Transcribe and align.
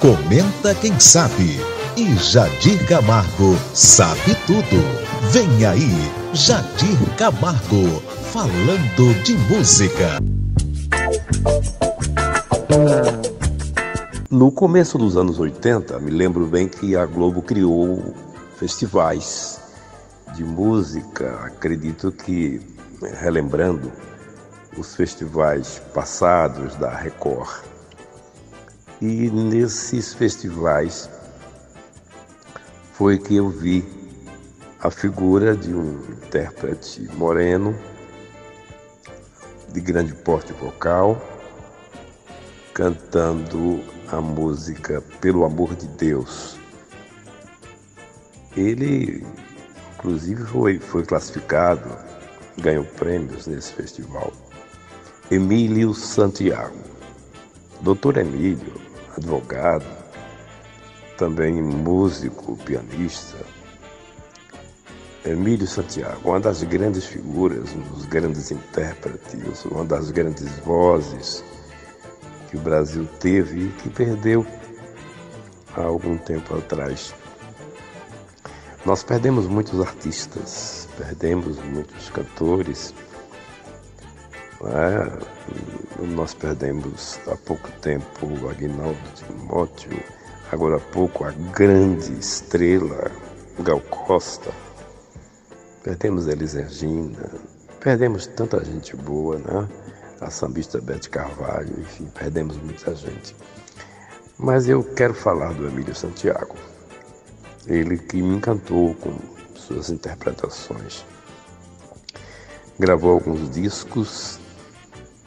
Comenta 0.00 0.74
quem 0.74 0.98
sabe. 0.98 1.60
E 1.94 2.16
Jadir 2.16 2.86
Camargo 2.88 3.54
sabe 3.74 4.34
tudo. 4.46 4.82
Vem 5.30 5.66
aí, 5.66 5.90
Jadir 6.32 6.96
Camargo, 7.18 8.00
falando 8.32 9.22
de 9.22 9.34
música. 9.34 10.18
No 14.30 14.50
começo 14.50 14.96
dos 14.96 15.18
anos 15.18 15.38
80, 15.38 15.98
me 15.98 16.10
lembro 16.10 16.46
bem 16.46 16.66
que 16.66 16.96
a 16.96 17.04
Globo 17.04 17.42
criou 17.42 18.14
festivais 18.56 19.60
de 20.34 20.42
música, 20.42 21.40
acredito 21.44 22.10
que 22.10 22.58
relembrando 23.20 23.92
os 24.78 24.96
festivais 24.96 25.82
passados 25.92 26.74
da 26.76 26.88
Record. 26.88 27.69
E 29.00 29.30
nesses 29.30 30.12
festivais 30.12 31.08
foi 32.92 33.18
que 33.18 33.36
eu 33.36 33.48
vi 33.48 33.82
a 34.78 34.90
figura 34.90 35.56
de 35.56 35.72
um 35.72 36.02
intérprete 36.10 37.08
moreno, 37.14 37.74
de 39.72 39.80
grande 39.80 40.12
porte 40.12 40.52
vocal, 40.52 41.18
cantando 42.74 43.82
a 44.08 44.20
música 44.20 45.00
Pelo 45.18 45.46
Amor 45.46 45.74
de 45.76 45.86
Deus. 45.88 46.58
Ele, 48.54 49.24
inclusive, 49.94 50.44
foi, 50.44 50.78
foi 50.78 51.04
classificado, 51.04 51.88
ganhou 52.58 52.84
prêmios 52.84 53.46
nesse 53.46 53.72
festival. 53.72 54.30
Emílio 55.30 55.94
Santiago. 55.94 56.76
Doutor 57.80 58.18
Emílio, 58.18 58.89
advogado, 59.20 59.84
também 61.18 61.62
músico, 61.62 62.56
pianista. 62.56 63.36
Emílio 65.24 65.66
Santiago, 65.66 66.30
uma 66.30 66.40
das 66.40 66.62
grandes 66.62 67.04
figuras, 67.04 67.74
um 67.74 67.80
dos 67.80 68.06
grandes 68.06 68.50
intérpretes, 68.50 69.66
uma 69.66 69.84
das 69.84 70.10
grandes 70.10 70.48
vozes 70.60 71.44
que 72.48 72.56
o 72.56 72.60
Brasil 72.60 73.06
teve 73.20 73.66
e 73.66 73.68
que 73.68 73.90
perdeu 73.90 74.46
há 75.76 75.82
algum 75.82 76.16
tempo 76.16 76.56
atrás. 76.56 77.14
Nós 78.86 79.02
perdemos 79.04 79.46
muitos 79.46 79.78
artistas, 79.78 80.88
perdemos 80.96 81.58
muitos 81.58 82.08
cantores. 82.08 82.94
É? 84.62 86.04
Nós 86.04 86.34
perdemos 86.34 87.18
há 87.26 87.36
pouco 87.36 87.70
tempo 87.80 88.26
o 88.26 88.48
Aguinaldo 88.48 88.98
Timóteo, 89.14 89.98
agora 90.52 90.76
há 90.76 90.80
pouco 90.80 91.24
a 91.24 91.30
grande 91.30 92.12
estrela 92.18 93.10
Gal 93.60 93.80
Costa. 93.80 94.50
Perdemos 95.82 96.26
Elis 96.26 96.54
Regina, 96.54 97.30
perdemos 97.80 98.26
tanta 98.26 98.62
gente 98.64 98.94
boa, 98.96 99.38
né? 99.38 99.68
A 100.20 100.30
sambista 100.30 100.78
Bete 100.80 101.08
Carvalho, 101.08 101.80
enfim, 101.80 102.06
perdemos 102.14 102.58
muita 102.58 102.94
gente. 102.94 103.34
Mas 104.38 104.68
eu 104.68 104.82
quero 104.82 105.14
falar 105.14 105.54
do 105.54 105.66
Emílio 105.68 105.94
Santiago. 105.94 106.56
Ele 107.66 107.96
que 107.96 108.20
me 108.20 108.36
encantou 108.36 108.94
com 108.96 109.14
suas 109.54 109.90
interpretações. 109.90 111.04
Gravou 112.78 113.12
alguns 113.12 113.50
discos, 113.50 114.39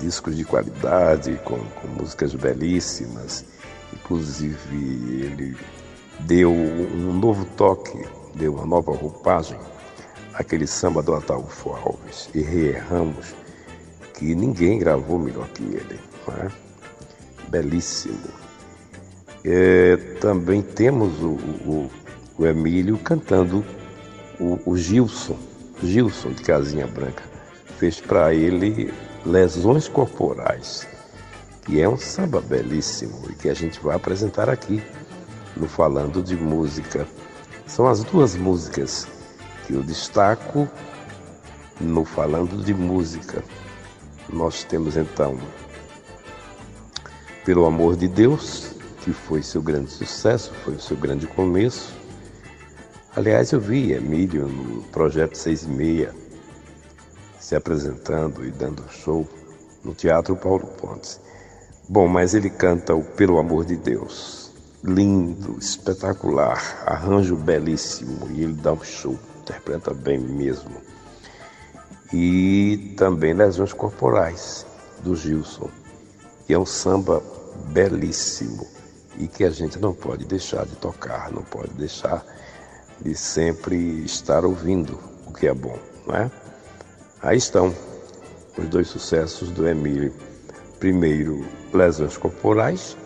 discos 0.00 0.36
de 0.36 0.44
qualidade, 0.44 1.40
com, 1.44 1.58
com 1.58 1.88
músicas 1.88 2.34
belíssimas 2.34 3.44
Inclusive, 3.92 5.24
ele 5.24 5.56
deu 6.20 6.52
um 6.52 7.12
novo 7.12 7.44
toque, 7.56 8.04
deu 8.34 8.54
uma 8.54 8.66
nova 8.66 8.92
roupagem 8.92 9.58
àquele 10.34 10.66
samba 10.66 11.02
do 11.02 11.14
Ataúfo 11.14 11.70
Alves 11.70 12.28
e 12.34 12.40
reerramos 12.40 13.34
que 14.14 14.34
ninguém 14.34 14.78
gravou 14.78 15.18
melhor 15.18 15.48
que 15.48 15.62
ele. 15.62 15.98
É? 16.28 16.50
Belíssimo. 17.48 18.18
É, 19.44 19.96
também 20.20 20.60
temos 20.60 21.20
o, 21.22 21.30
o, 21.64 21.90
o, 22.36 22.46
Emílio 22.46 22.98
cantando 22.98 23.64
o, 24.40 24.58
o 24.66 24.76
Gilson, 24.76 25.38
Gilson 25.82 26.30
de 26.30 26.42
Casinha 26.42 26.86
Branca. 26.86 27.22
Fez 27.78 28.00
para 28.00 28.34
ele 28.34 28.92
lesões 29.26 29.88
corporais 29.88 30.86
que 31.66 31.80
é 31.80 31.88
um 31.88 31.96
samba 31.96 32.40
belíssimo 32.40 33.28
e 33.28 33.34
que 33.34 33.48
a 33.48 33.54
gente 33.54 33.80
vai 33.80 33.96
apresentar 33.96 34.48
aqui 34.48 34.80
no 35.56 35.66
Falando 35.66 36.22
de 36.22 36.36
Música. 36.36 37.08
São 37.66 37.88
as 37.88 38.04
duas 38.04 38.36
músicas 38.36 39.08
que 39.66 39.74
eu 39.74 39.82
destaco 39.82 40.68
no 41.80 42.04
Falando 42.04 42.64
de 42.64 42.72
Música. 42.72 43.42
Nós 44.32 44.62
temos 44.62 44.96
então 44.96 45.36
Pelo 47.44 47.66
Amor 47.66 47.96
de 47.96 48.06
Deus, 48.06 48.76
que 49.00 49.12
foi 49.12 49.42
seu 49.42 49.60
grande 49.60 49.90
sucesso, 49.90 50.52
foi 50.64 50.74
o 50.74 50.80
seu 50.80 50.96
grande 50.96 51.26
começo. 51.26 51.92
Aliás, 53.16 53.50
eu 53.50 53.60
vi 53.60 53.92
Emílio 53.92 54.46
no 54.46 54.82
Projeto 54.84 55.34
6 55.36 55.64
e 55.64 55.68
Meia 55.68 56.25
se 57.46 57.54
apresentando 57.54 58.44
e 58.44 58.50
dando 58.50 58.82
show 58.90 59.24
no 59.84 59.94
Teatro 59.94 60.34
Paulo 60.34 60.66
Pontes. 60.66 61.20
Bom, 61.88 62.08
mas 62.08 62.34
ele 62.34 62.50
canta 62.50 62.92
o 62.92 63.04
Pelo 63.04 63.38
Amor 63.38 63.64
de 63.64 63.76
Deus. 63.76 64.50
Lindo, 64.82 65.56
espetacular, 65.56 66.82
arranjo 66.84 67.36
belíssimo 67.36 68.26
e 68.32 68.42
ele 68.42 68.54
dá 68.54 68.72
um 68.72 68.82
show, 68.82 69.16
interpreta 69.42 69.94
bem 69.94 70.18
mesmo. 70.18 70.72
E 72.12 72.96
também 72.96 73.32
Lesões 73.32 73.72
Corporais, 73.72 74.66
do 75.04 75.14
Gilson, 75.14 75.70
que 76.48 76.52
é 76.52 76.58
um 76.58 76.66
samba 76.66 77.22
belíssimo 77.68 78.66
e 79.18 79.28
que 79.28 79.44
a 79.44 79.50
gente 79.50 79.78
não 79.78 79.94
pode 79.94 80.24
deixar 80.24 80.66
de 80.66 80.74
tocar, 80.74 81.30
não 81.30 81.44
pode 81.44 81.72
deixar 81.74 82.26
de 83.00 83.14
sempre 83.14 83.76
estar 84.04 84.44
ouvindo 84.44 84.98
o 85.28 85.32
que 85.32 85.46
é 85.46 85.54
bom, 85.54 85.78
não 86.08 86.16
é? 86.16 86.28
Aí 87.26 87.38
estão 87.38 87.74
os 88.56 88.68
dois 88.68 88.86
sucessos 88.86 89.50
do 89.50 89.66
Emílio. 89.66 90.14
Primeiro, 90.78 91.44
lesões 91.74 92.16
corporais 92.16 92.96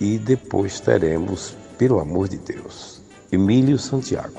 e 0.00 0.16
depois 0.16 0.78
teremos, 0.78 1.56
pelo 1.76 1.98
amor 1.98 2.28
de 2.28 2.36
Deus, 2.36 3.02
Emílio 3.32 3.76
Santiago. 3.76 4.38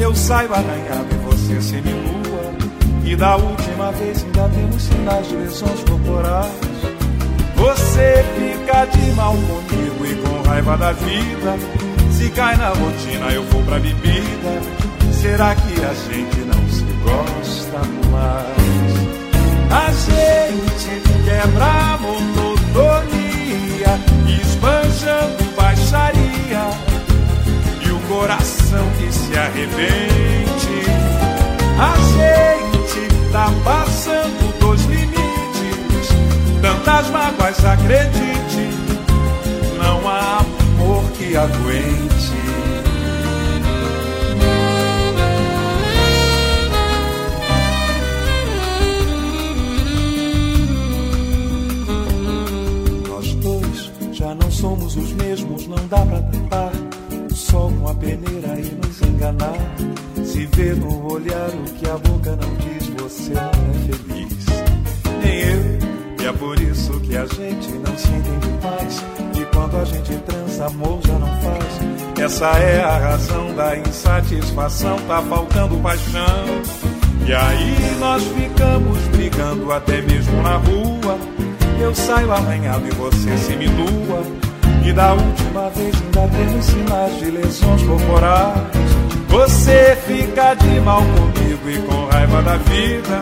Eu 0.00 0.14
saio 0.16 0.50
arranhado 0.54 1.08
e 1.12 1.16
você 1.26 1.60
seminua. 1.60 2.54
E 3.04 3.14
da 3.14 3.36
última 3.36 3.92
vez 3.92 4.24
ainda 4.24 4.48
temos 4.48 4.82
sinais 4.82 5.28
de 5.28 5.36
lesões 5.36 5.84
corporais. 5.84 6.50
Você 7.54 8.24
fica 8.34 8.86
de 8.86 9.12
mal 9.12 9.34
comigo 9.34 10.06
e 10.06 10.14
com 10.22 10.48
raiva 10.48 10.78
da 10.78 10.92
vida. 10.92 11.58
Se 12.12 12.30
cai 12.30 12.56
na 12.56 12.68
rotina, 12.70 13.30
eu 13.32 13.44
vou 13.44 13.62
pra 13.64 13.78
bebida. 13.78 14.62
Será 15.12 15.54
que 15.54 15.84
a 15.84 15.92
gente 15.92 16.40
não 16.46 16.68
se 16.70 16.84
gosta 17.04 17.80
mais? 18.10 18.70
A 19.70 19.92
gente 19.92 21.02
quebra 21.26 21.64
a 21.66 21.98
monotonia, 21.98 23.20
esbanjando 24.26 25.39
coração 28.20 28.86
que 28.98 29.10
se 29.10 29.34
arrebente. 29.34 30.84
A 31.78 31.94
gente 32.12 33.32
tá 33.32 33.50
passando 33.64 34.58
dos 34.58 34.84
limites. 34.84 36.08
Tantas 36.60 37.08
mágoas, 37.08 37.64
acredite, 37.64 38.68
não 39.78 40.06
há 40.06 40.40
amor 40.40 41.02
que 41.12 41.34
aguente. 41.34 42.10
Nós 53.08 53.34
dois 53.36 53.90
já 54.12 54.34
não 54.34 54.50
somos 54.50 54.94
os 54.94 55.10
mesmos, 55.14 55.66
não 55.66 55.86
dá 55.88 56.04
pra 56.04 56.20
a 56.50 56.69
peneira 58.00 58.58
e 58.58 58.74
nos 58.74 59.02
enganar. 59.02 59.76
Se 60.24 60.46
vê 60.46 60.72
no 60.74 61.12
olhar 61.12 61.50
o 61.50 61.72
que 61.74 61.88
a 61.88 61.98
boca 61.98 62.36
não 62.36 62.54
diz, 62.56 62.88
você 62.88 63.34
não 63.34 63.50
é 63.50 63.72
feliz. 63.86 64.46
Nem 65.22 65.40
eu. 65.40 66.24
E 66.24 66.26
é 66.26 66.32
por 66.32 66.60
isso 66.60 66.98
que 67.00 67.16
a 67.16 67.26
gente 67.26 67.68
não 67.72 67.96
se 67.96 68.08
entende 68.08 68.48
mais. 68.62 69.04
E 69.38 69.44
quando 69.54 69.76
a 69.76 69.84
gente 69.84 70.14
transa, 70.26 70.66
amor 70.66 71.00
já 71.06 71.18
não 71.18 71.40
faz. 71.40 72.24
Essa 72.24 72.46
é 72.58 72.82
a 72.82 72.98
razão 72.98 73.54
da 73.54 73.78
insatisfação, 73.78 74.96
tá 75.06 75.22
faltando 75.22 75.76
paixão. 75.78 76.46
E 77.26 77.32
aí 77.32 77.96
nós 77.98 78.22
ficamos 78.24 78.98
brigando 79.08 79.72
até 79.72 80.00
mesmo 80.02 80.42
na 80.42 80.56
rua. 80.56 81.18
Eu 81.80 81.94
saio 81.94 82.32
arranhado 82.32 82.86
e 82.86 82.90
você 82.90 83.36
se 83.38 83.56
me 83.56 83.66
lua. 83.68 84.49
E 84.84 84.92
da 84.92 85.12
última 85.12 85.68
vez 85.70 85.94
ainda 85.94 86.28
temos 86.36 86.64
sinais 86.64 87.18
de 87.18 87.30
lesões 87.30 87.82
corporais. 87.82 88.90
Você 89.28 89.96
fica 90.06 90.54
de 90.54 90.80
mal 90.80 91.02
comigo 91.02 91.70
e 91.70 91.78
com 91.82 92.06
raiva 92.06 92.42
da 92.42 92.56
vida. 92.56 93.20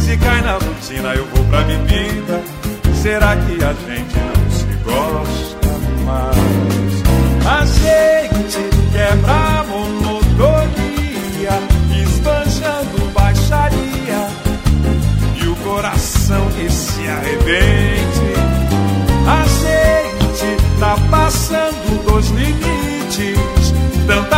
Se 0.00 0.16
cai 0.16 0.42
na 0.42 0.54
rotina, 0.54 1.14
eu 1.14 1.24
vou 1.26 1.44
pra 1.46 1.62
bebida. 1.62 2.42
Será 3.00 3.36
que 3.36 3.62
a 3.62 3.72
gente 3.72 3.93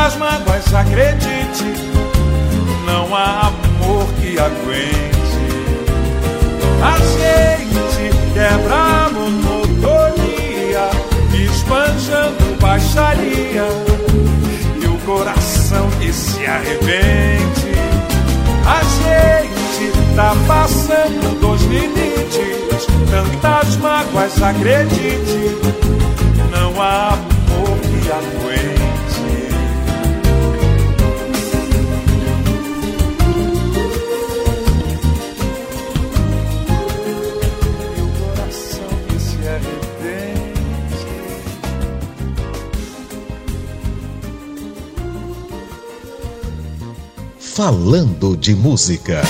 tantas 0.06 0.17
mágoas, 0.19 0.75
acredite, 0.75 1.64
não 2.87 3.12
há 3.14 3.49
amor 3.49 4.06
que 4.20 4.38
aguente. 4.38 5.17
A 6.81 6.97
gente 6.99 8.14
quebra 8.32 8.75
a 8.75 9.11
monotonia, 9.11 10.91
espanjando 11.35 12.56
baixaria, 12.61 13.64
e 14.81 14.87
o 14.87 14.97
coração 14.99 15.88
que 16.00 16.12
se 16.12 16.47
arrebente. 16.47 17.75
A 18.64 18.82
gente 19.03 19.93
tá 20.14 20.37
passando 20.47 21.41
dos 21.41 21.62
limites, 21.62 22.87
tantas 23.11 23.76
mágoas, 23.79 24.41
acredite, 24.41 25.56
não 26.53 26.81
há 26.81 27.08
amor 27.08 27.79
que 27.81 28.11
aguente. 28.12 28.75
Falando 47.56 48.37
de 48.37 48.55
música. 48.55 49.23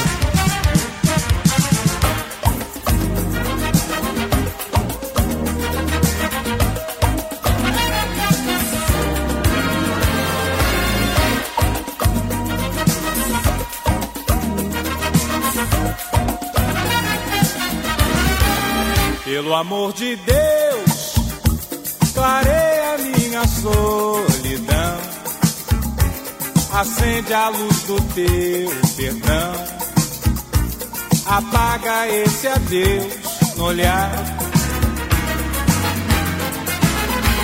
Pelo 19.25 19.55
amor 19.55 19.93
de 19.93 20.17
Deus, 20.17 21.15
clareia 22.13 22.99
minha 22.99 23.47
solidão 23.47 24.26
acende 26.77 27.33
a 27.33 27.49
luz 27.49 27.83
do 27.85 27.99
teu 28.13 28.71
perdão, 28.97 29.53
apaga 31.25 32.07
esse 32.09 32.47
adeus 32.47 33.15
no 33.57 33.65
olhar. 33.65 34.13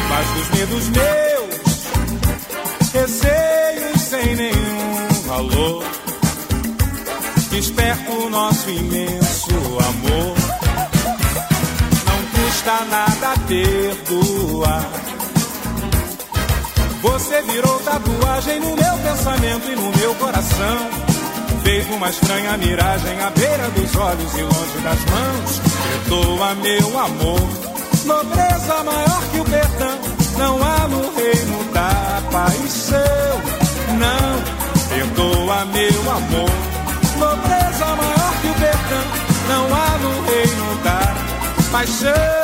Faz 0.08 0.29
dos 0.29 0.49
medos 0.50 0.88
meus, 0.90 1.52
receios 2.93 4.00
sem 4.02 4.37
nenhum 4.37 5.08
valor. 5.26 5.84
Desperta 7.50 8.11
o 8.12 8.29
nosso 8.29 8.69
imenso 8.69 9.55
amor. 9.79 10.37
Não 12.06 12.44
custa 12.44 12.84
nada 12.84 13.34
perdoar. 13.49 15.01
Virou 17.52 17.78
tatuagem 17.81 18.60
no 18.60 18.75
meu 18.75 18.99
pensamento 19.04 19.70
e 19.70 19.76
no 19.76 19.93
meu 19.99 20.14
coração. 20.14 20.90
Fez 21.62 21.87
uma 21.90 22.08
estranha 22.08 22.56
miragem 22.56 23.20
à 23.20 23.28
beira 23.28 23.69
dos 23.70 23.94
olhos 23.94 24.34
e 24.38 24.43
longe 24.43 24.78
das 24.82 25.04
mãos. 25.04 25.60
Perdoa 26.08 26.54
meu 26.54 26.99
amor, 26.99 27.41
nobreza 28.06 28.84
maior 28.84 29.22
que 29.31 29.41
o 29.41 29.44
perdão. 29.44 29.98
Não 30.38 30.62
há 30.65 30.88
no 30.88 31.15
reino 31.15 31.72
da 31.74 32.22
paixão. 32.32 33.43
Não, 33.98 34.43
perdoa 34.88 35.65
meu 35.67 36.10
amor, 36.10 36.50
nobreza 37.19 37.86
maior 37.96 38.32
que 38.41 38.48
o 38.48 38.55
perdão. 38.55 39.05
Não 39.48 39.74
há 39.74 39.98
no 39.98 40.22
reino 40.22 40.82
da 40.82 41.70
paixão. 41.70 42.43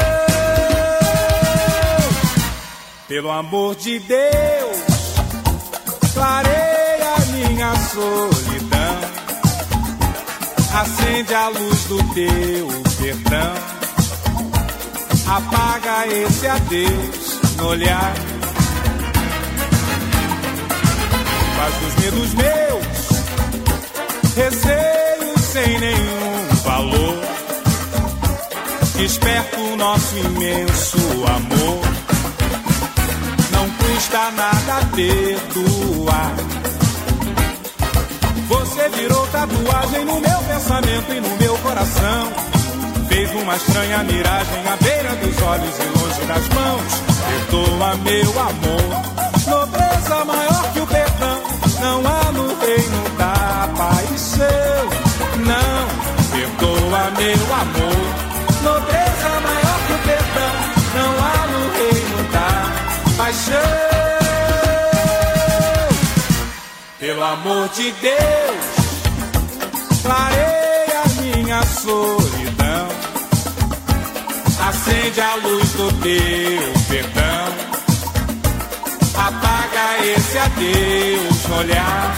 Pelo 3.09 3.31
amor 3.31 3.75
de 3.75 3.99
Deus, 4.01 4.68
clareia 6.19 7.15
minha 7.33 7.73
solidão. 7.93 8.99
Acende 10.75 11.35
a 11.35 11.49
luz 11.49 11.85
do 11.85 11.99
teu 12.15 12.69
perdão. 12.99 13.55
Apaga 15.29 16.07
esse 16.09 16.47
adeus 16.49 17.41
no 17.57 17.67
olhar. 17.69 18.15
Faz 21.57 21.75
dos 21.75 21.95
medos 22.03 22.35
meus, 22.35 22.99
receios 24.35 25.41
sem 25.53 25.79
nenhum 25.79 26.49
valor. 26.65 27.19
Desperta 28.97 29.57
o 29.61 29.77
nosso 29.77 30.19
imenso 30.19 30.99
amor 31.27 31.98
custa 33.99 34.31
nada 34.31 34.87
perdoar. 34.95 36.35
Você 38.47 38.89
virou 38.91 39.27
tatuagem 39.27 40.05
no 40.05 40.21
meu 40.21 40.39
pensamento 40.43 41.13
e 41.13 41.21
no 41.21 41.37
meu 41.37 41.59
coração. 41.59 42.33
Fez 43.09 43.29
uma 43.35 43.57
estranha 43.57 43.99
miragem 44.05 44.69
à 44.69 44.77
beira 44.77 45.17
dos 45.17 45.43
olhos 45.43 45.75
e 45.81 45.99
longe 45.99 46.21
das 46.27 46.49
mãos. 46.51 46.93
Perdoa 47.29 47.97
meu 47.97 48.41
amor, 48.41 48.89
nobreza 49.49 50.25
maior 50.25 50.73
que 50.73 50.81
o 50.81 50.87
perdão. 50.87 51.43
Não 51.81 51.99
há 52.07 52.33
no 52.33 52.47
reino 52.61 53.03
da 53.19 53.69
paixão. 53.77 54.89
Não, 55.45 55.89
perdoa 56.31 57.11
meu 57.19 57.55
amor, 57.63 57.88
amor 67.33 67.69
de 67.69 67.93
Deus, 67.93 68.65
clareia 70.03 71.03
minha 71.21 71.63
solidão. 71.63 72.89
Acende 74.67 75.21
a 75.21 75.35
luz 75.37 75.73
do 75.73 75.93
teu 76.01 76.73
perdão. 76.89 77.49
Apaga 79.15 80.07
esse 80.07 80.39
adeus 80.39 81.49
no 81.49 81.57
olhar. 81.57 82.17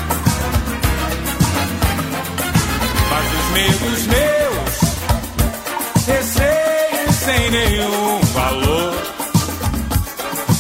Faz 3.09 3.26
os 3.38 3.47
medos 3.52 4.07
meus, 4.07 4.73
receios 6.07 7.17
sem 7.17 7.50
nenhum 7.50 8.21
valor. 8.33 8.95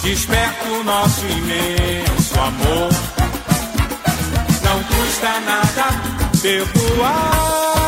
Desperta 0.02 0.68
o 0.68 0.82
nosso 0.82 1.24
imenso 1.26 2.40
amor. 2.40 3.19
Custa 5.10 5.40
nada 5.40 5.90
perdoar. 6.40 7.79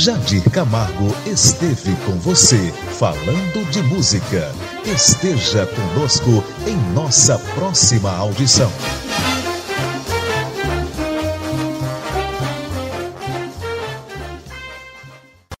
Jadir 0.00 0.42
Camargo 0.50 1.14
esteve 1.26 1.94
com 2.06 2.12
você, 2.20 2.72
falando 2.98 3.70
de 3.70 3.82
música. 3.82 4.50
Esteja 4.82 5.66
conosco 5.66 6.42
em 6.66 6.74
nossa 6.94 7.38
próxima 7.54 8.10
audição. 8.10 8.72